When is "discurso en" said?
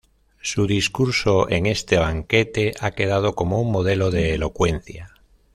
0.65-1.67